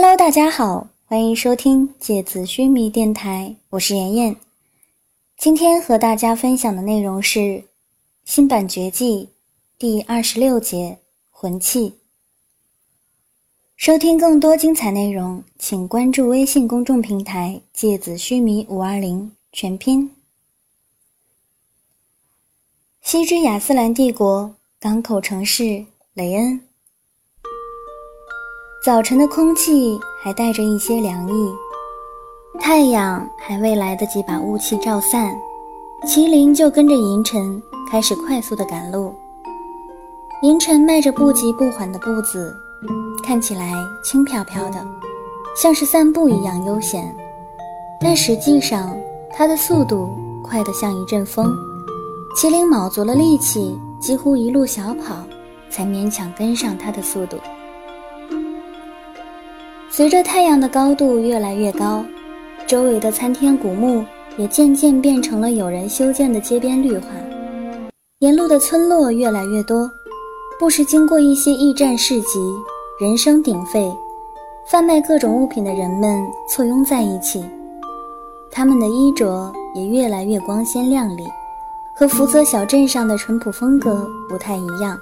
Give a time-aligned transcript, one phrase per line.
[0.00, 4.36] Hello，大家好，欢迎收听芥子须弥电台，我是妍妍。
[5.36, 7.64] 今天和大家分享的内容是
[8.24, 9.30] 新版绝技
[9.76, 10.98] 第二十六节
[11.30, 11.96] 魂器。
[13.74, 20.14] 收听更多精彩内容，请关注微信公众平台“芥子须弥五二零”全拼。
[23.02, 25.84] 西之亚斯兰帝国港口城市
[26.14, 26.67] 雷恩。
[28.80, 31.52] 早晨的空气还带着一些凉意，
[32.60, 35.36] 太阳还未来得及把雾气照散，
[36.04, 39.12] 麒麟就跟着银尘开始快速的赶路。
[40.42, 42.54] 银尘迈着不急不缓的步子，
[43.24, 43.72] 看起来
[44.04, 44.86] 轻飘飘的，
[45.60, 47.12] 像是散步一样悠闲，
[48.00, 48.96] 但实际上
[49.34, 50.08] 他的速度
[50.40, 51.52] 快得像一阵风。
[52.36, 55.16] 麒麟卯足了力气，几乎一路小跑，
[55.68, 57.36] 才勉强跟上他的速度。
[59.98, 62.04] 随着太阳的高度越来越高，
[62.68, 64.04] 周围的参天古木
[64.36, 67.08] 也渐渐变成了有人修建的街边绿化。
[68.20, 69.90] 沿路的村落越来越多，
[70.56, 72.38] 不时经过一些驿站市集，
[73.00, 73.92] 人声鼎沸，
[74.70, 77.44] 贩卖各种物品的人们簇拥在一起。
[78.52, 81.26] 他们的衣着也越来越光鲜亮丽，
[81.96, 84.96] 和福泽小镇上的淳朴风格不太一样。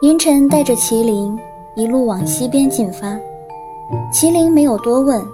[0.00, 1.38] 银尘带着麒麟。
[1.74, 3.18] 一路往西边进发，
[4.12, 5.24] 麒麟没有多问，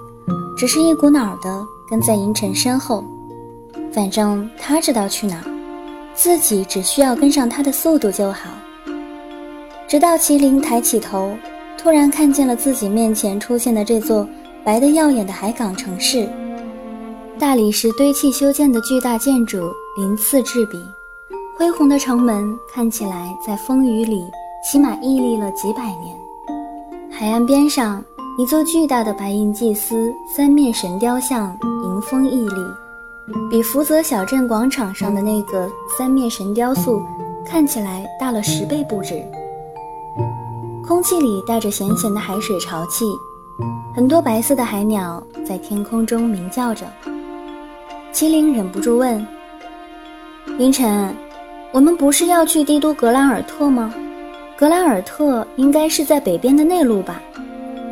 [0.56, 3.02] 只是一股脑的跟在银尘身后。
[3.92, 5.44] 反正他知道去哪儿，
[6.14, 8.50] 自己只需要跟上他的速度就好。
[9.88, 11.32] 直到麒麟抬起头，
[11.76, 14.28] 突然看见了自己面前出现的这座
[14.62, 16.28] 白得耀眼的海港城市，
[17.36, 19.58] 大理石堆砌修建的巨大建筑
[19.96, 20.78] 鳞次栉比，
[21.56, 24.22] 恢宏的城门看起来在风雨里
[24.70, 26.16] 起码屹立了几百年。
[27.20, 28.00] 海岸边上，
[28.38, 32.60] 一座巨大的白银祭司三面神雕像迎风屹立，
[33.50, 37.02] 比福泽小镇广场上的那个三面神雕塑
[37.44, 39.20] 看起来大了十倍不止。
[40.86, 43.04] 空气里带着咸咸的海水潮气，
[43.96, 46.86] 很多白色的海鸟在天空中鸣叫着。
[48.12, 49.26] 麒麟忍不住问
[50.56, 51.12] ：“凌晨，
[51.72, 53.92] 我们不是要去帝都格兰尔特吗？”
[54.58, 57.22] 格兰尔特应该是在北边的内陆吧？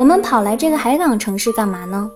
[0.00, 2.10] 我们跑来这个海港城市干嘛呢？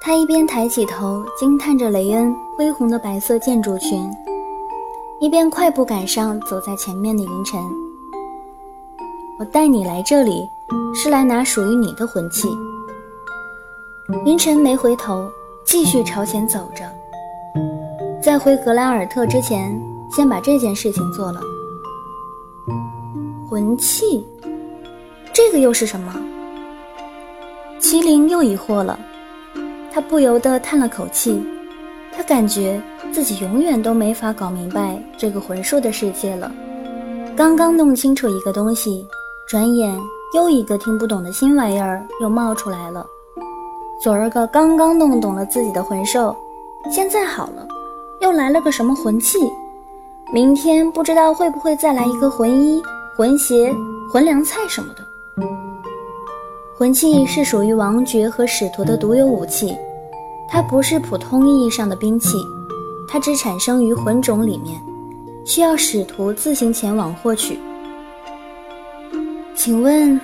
[0.00, 4.12] 他一边抬起头惊叹着雷恩恢宏的白色建筑群，
[5.20, 7.62] 一边快步赶上走在前面的银尘。
[9.38, 10.42] 我带你来这里，
[10.92, 12.48] 是来拿属于你的魂器。
[14.24, 15.30] 银尘没回头，
[15.64, 16.82] 继续朝前走着。
[18.20, 19.80] 在回格兰尔特之前，
[20.10, 21.40] 先把这件事情做了。
[23.48, 24.22] 魂器，
[25.32, 26.14] 这个又是什么？
[27.80, 29.00] 麒麟又疑惑了，
[29.90, 31.42] 他不由得叹了口气。
[32.14, 32.78] 他感觉
[33.10, 36.52] 自己永远都没法搞明白这个魂术的世界了。
[37.34, 39.06] 刚刚弄清楚一个东西，
[39.48, 39.98] 转眼
[40.34, 43.06] 又一个听不懂的新玩意儿又冒出来了。
[44.02, 46.36] 昨儿个刚刚弄懂了自己的魂兽，
[46.90, 47.66] 现在好了，
[48.20, 49.38] 又来了个什么魂器？
[50.34, 52.82] 明天不知道会不会再来一个魂衣？
[53.18, 53.74] 魂鞋、
[54.08, 55.04] 魂凉菜什么的，
[56.76, 59.76] 魂器是属于王爵和使徒的独有武器，
[60.48, 62.38] 它不是普通意义上的兵器，
[63.08, 64.80] 它只产生于魂种里面，
[65.44, 67.58] 需要使徒自行前往获取。
[69.52, 70.20] 请问，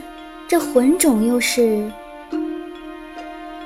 [0.46, 1.90] 这魂种又是？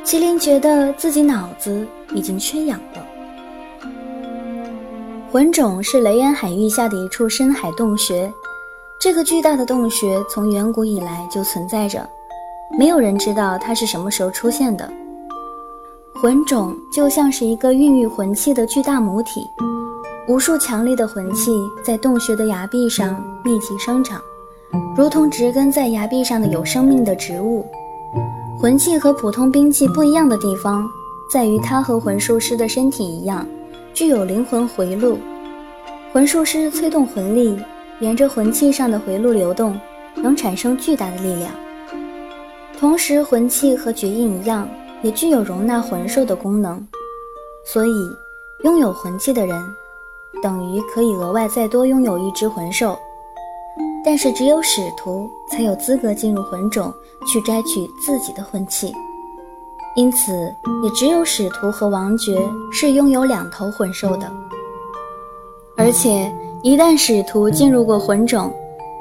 [0.06, 3.06] 麒麟觉得自己脑子已经缺氧了。
[5.30, 8.32] 魂种是雷恩海域下的一处深海洞穴。
[9.00, 12.04] 这个巨大的洞穴从远古以来就存在着，
[12.76, 14.90] 没有人知道它是什么时候出现的。
[16.20, 19.40] 魂种就像是一个孕育魂器的巨大母体，
[20.26, 21.52] 无数强力的魂器
[21.84, 24.20] 在洞穴的崖壁上密集生长，
[24.96, 27.64] 如同植根在崖壁上的有生命的植物。
[28.60, 30.84] 魂器和普通兵器不一样的地方，
[31.32, 33.46] 在于它和魂术师的身体一样，
[33.94, 35.16] 具有灵魂回路。
[36.12, 37.56] 魂术师催动魂力。
[38.00, 39.78] 沿着魂器上的回路流动，
[40.14, 41.50] 能产生巨大的力量。
[42.78, 44.68] 同时，魂器和绝印一样，
[45.02, 46.86] 也具有容纳魂兽的功能。
[47.66, 47.92] 所以，
[48.62, 49.60] 拥有魂器的人，
[50.40, 52.96] 等于可以额外再多拥有一只魂兽。
[54.04, 56.94] 但是，只有使徒才有资格进入魂种
[57.26, 58.94] 去摘取自己的魂器。
[59.96, 60.32] 因此，
[60.84, 62.40] 也只有使徒和王爵
[62.70, 64.30] 是拥有两头魂兽的。
[65.76, 66.32] 而且。
[66.62, 68.52] 一旦使徒进入过魂种，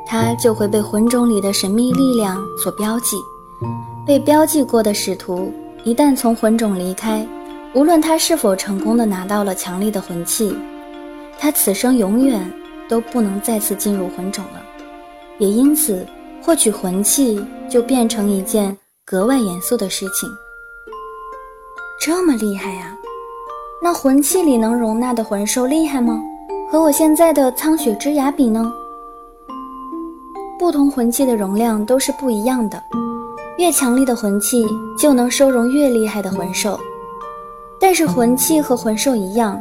[0.06, 3.18] 他就会被魂种里的神秘力量所标记。
[4.06, 5.51] 被标记过的使徒
[5.83, 7.25] 一旦从魂种离开，
[7.74, 10.56] 无论他是否成功的拿到了强力的魂器，
[11.39, 12.50] 他此生永远
[12.88, 14.62] 都不能再次进入魂种了。
[15.39, 16.06] 也因此，
[16.44, 20.30] 获取魂器就变成一件格外严肃的事情。
[22.00, 22.95] 这么厉害呀？
[23.81, 26.21] 那魂器里能容纳的魂兽厉害吗？
[26.69, 28.69] 和我现在的苍雪之牙比呢？
[30.60, 32.84] 不同魂器的容量都是不一样的，
[33.58, 34.66] 越强力的魂器
[34.98, 36.78] 就能收容越厉害的魂兽。
[37.80, 39.58] 但是魂器和魂兽一样，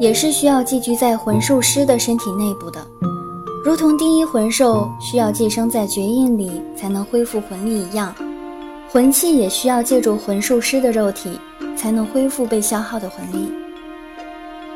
[0.00, 2.84] 也是需要寄居在魂术师的身体内部的，
[3.64, 8.12] 如同第一魂兽需要寄生在绝印里才能恢复魂力一样，
[8.90, 11.38] 魂器也需要借助魂术师的肉体
[11.76, 13.52] 才能恢复被消耗的魂力。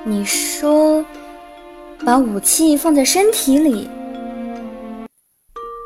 [0.04, 1.02] 你说，
[2.04, 3.88] 把武器放在身体里？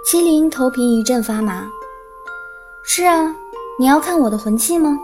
[0.04, 1.64] 麒麟头皮一阵发麻。
[2.84, 3.32] 是啊，
[3.78, 4.98] 你要看我的魂器吗？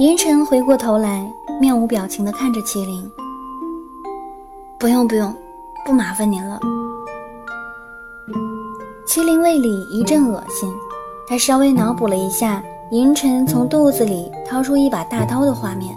[0.00, 1.24] 银尘回过头来，
[1.60, 3.08] 面无表情地看着麒麟。
[4.76, 5.32] 不用不用，
[5.86, 6.58] 不麻烦您了。
[9.06, 10.68] 麒麟胃里一阵恶心，
[11.28, 12.60] 他稍微脑补了一下
[12.90, 15.96] 银尘从肚子里掏出一把大刀的画面，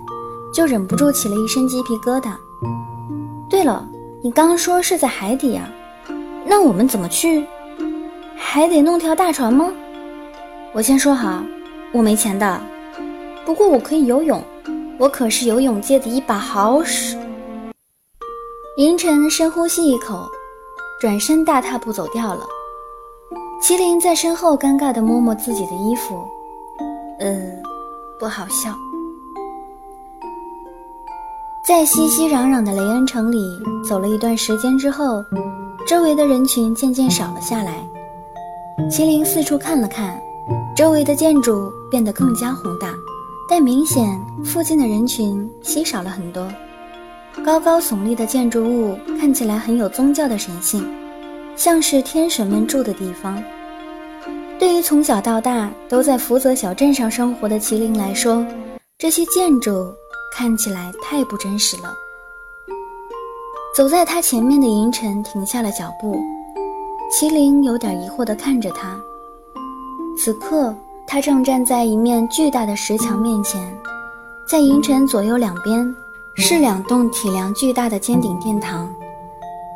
[0.54, 2.36] 就忍不住起了一身鸡皮疙瘩。
[3.52, 3.86] 对了，
[4.24, 5.70] 你刚说是在海底啊？
[6.46, 7.46] 那我们怎么去？
[8.38, 9.70] 还得弄条大船吗？
[10.72, 11.44] 我先说好，
[11.92, 12.62] 我没钱的。
[13.46, 14.42] 不过我可以游泳，
[14.98, 17.18] 我可是游泳界的一把好手。
[18.78, 20.26] 银尘深呼吸一口，
[21.02, 22.46] 转身大踏步走掉了。
[23.62, 26.26] 麒麟在身后尴尬地摸摸自己的衣服，
[27.20, 27.62] 嗯，
[28.18, 28.74] 不好笑。
[31.72, 35.24] 在熙熙攘攘的雷恩城里走了一段时间之后，
[35.88, 37.88] 周围的人群渐渐少了下来。
[38.90, 40.22] 麒麟四处看了看，
[40.76, 42.94] 周围的建筑变得更加宏大。
[43.50, 44.06] 但明显，
[44.44, 46.46] 附近的人群稀少了很多。
[47.42, 50.86] 高高耸立的建筑物看起来很有宗教的神性，
[51.56, 53.42] 像是天神们住的地方。
[54.60, 58.46] 对于从小到大都在福泽小镇上生活的麒麟来说，
[58.98, 59.72] 这些建筑
[60.32, 61.94] 看起来太不真实了。
[63.76, 66.18] 走在他前面的银尘停下了脚步，
[67.12, 69.00] 麒麟有点疑惑地看着他。
[70.18, 70.76] 此刻。
[71.08, 73.62] 他正站在一面巨大的石墙面前，
[74.48, 75.94] 在银尘左右两边
[76.36, 78.90] 是两栋体量巨大的尖顶殿堂，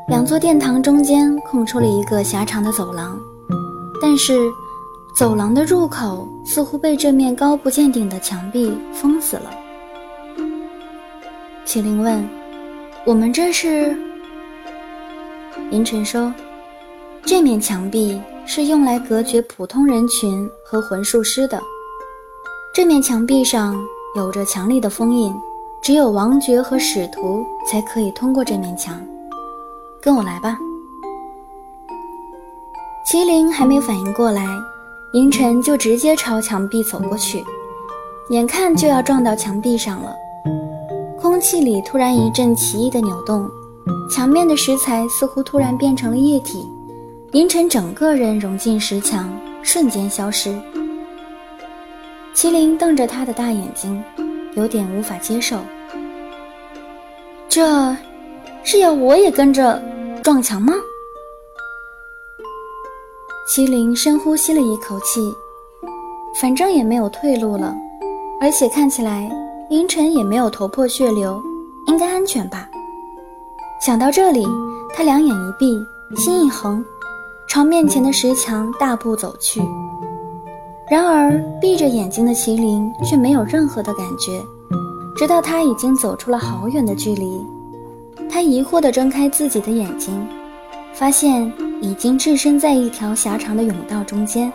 [0.07, 3.19] 两座殿堂中间空出了一个狭长的走廊，
[4.01, 4.49] 但是
[5.13, 9.51] 走廊的入口似乎被这面高不见顶的墙壁封死了。
[11.65, 12.27] 麒麟问
[13.05, 13.95] ：“我们这是？”
[15.71, 16.33] 银尘说
[17.25, 21.59] ：“这面墙壁。”是用来隔绝普通人群和魂术师的。
[22.75, 23.75] 这面墙壁上
[24.15, 25.33] 有着强力的封印，
[25.81, 29.01] 只有王爵和使徒才可以通过这面墙。
[29.99, 30.59] 跟我来吧。
[33.11, 34.45] 麒麟还没反应过来，
[35.13, 37.43] 银尘就直接朝墙壁走过去，
[38.29, 40.15] 眼看就要撞到墙壁上了。
[41.35, 43.45] 空气里突然一阵奇异的扭动，
[44.09, 46.65] 墙面的石材似乎突然变成了液体。
[47.31, 49.29] 凌晨整个人融进石墙，
[49.61, 50.57] 瞬间消失。
[52.33, 54.01] 麒麟瞪着他的大眼睛，
[54.53, 55.59] 有点无法接受。
[57.49, 57.93] 这
[58.63, 59.83] 是要我也跟着
[60.23, 60.71] 撞墙吗？
[63.53, 65.19] 麒麟深呼吸了一口气，
[66.39, 67.75] 反正也没有退路了，
[68.39, 69.29] 而且看起来
[69.69, 71.41] 银尘也没有头破血流，
[71.87, 72.69] 应该安全吧。
[73.83, 74.45] 想到这里，
[74.95, 75.83] 他两眼一闭，
[76.15, 76.83] 心一横。
[77.47, 79.61] 朝面前的石墙大步走去，
[80.89, 84.43] 然而闭着眼睛的麒麟却没有任何的感觉，
[85.15, 87.41] 直到他已经走出了好远的距离，
[88.29, 90.27] 他疑惑地睁开自己的眼睛，
[90.93, 94.51] 发现已经置身在一条狭长的甬道中间。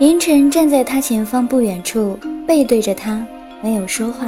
[0.00, 3.24] 银尘站在他前方不远处，背对着他，
[3.62, 4.26] 没有说话。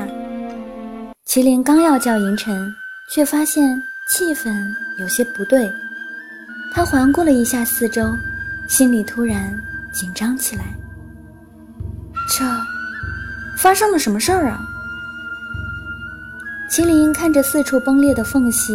[1.26, 2.72] 麒麟刚要叫银尘，
[3.10, 4.54] 却发现气氛
[4.98, 5.70] 有些不对。
[6.72, 8.14] 他环顾了一下四周，
[8.68, 9.54] 心里突然
[9.92, 10.64] 紧张起来。
[12.28, 12.44] 这
[13.56, 14.60] 发生了什么事儿啊？
[16.70, 18.72] 麒麟看着四处崩裂的缝隙，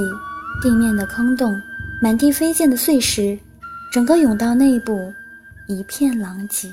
[0.62, 1.60] 地面的坑洞，
[2.02, 3.38] 满地飞溅的碎石，
[3.92, 5.14] 整个甬道内部
[5.68, 6.70] 一片狼藉。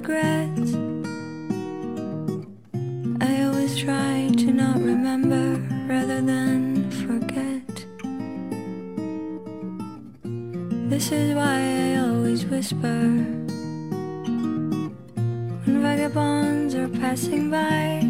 [0.00, 0.74] Regrets.
[3.20, 5.60] I always try to not remember
[5.92, 7.68] rather than forget.
[10.88, 13.00] This is why I always whisper
[15.64, 18.00] when vagabonds are passing by.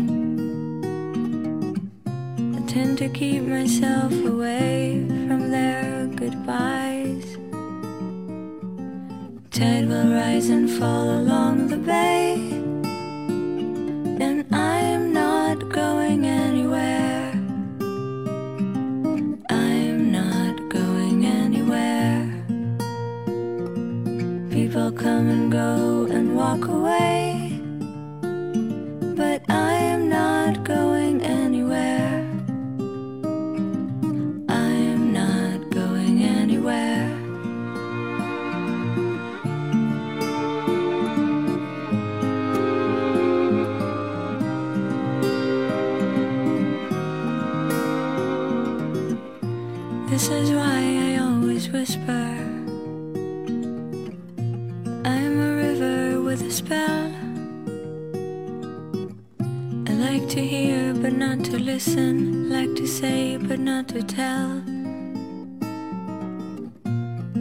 [2.56, 6.79] I tend to keep myself away from their goodbyes.
[9.60, 12.32] Tide will rise and fall along the bay,
[14.24, 17.30] and I am not going anywhere.
[19.50, 22.24] I'm not going anywhere.
[24.50, 27.60] People come and go and walk away,
[29.14, 29.79] but I
[56.50, 57.12] spell.
[59.86, 64.60] I like to hear but not to listen, like to say but not to tell.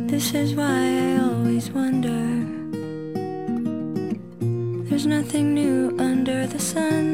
[0.07, 2.21] This is why I always wonder.
[4.87, 7.05] There's nothing new under the sun.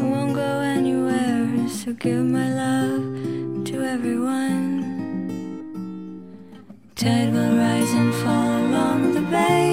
[0.00, 4.73] I won't go anywhere, so give my love to everyone.
[7.04, 9.63] Tide will rise and fall along the bay.